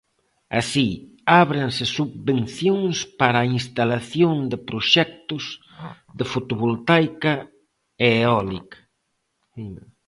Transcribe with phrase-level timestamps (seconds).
[0.59, 0.89] Así,
[1.43, 5.43] ábrense subvencións para a instalación de proxectos
[6.17, 7.33] de fotovoltaica
[8.05, 8.79] e eólica.